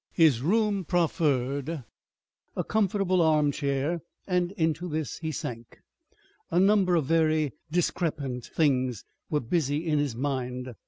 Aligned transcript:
His 0.13 0.41
room 0.41 0.83
proffered 0.83 1.83
a 2.55 2.63
comfortable 2.63 3.21
armchair 3.21 4.01
and 4.25 4.51
into 4.53 4.89
this 4.89 5.19
he 5.19 5.31
sank... 5.31 5.77
A 6.49 6.59
number 6.59 6.95
of 6.95 7.05
very 7.05 7.51
discrepant 7.71 8.45
things 8.45 9.05
were 9.29 9.41
busy 9.41 9.85
in 9.85 9.99
his 9.99 10.15
mind. 10.15 10.73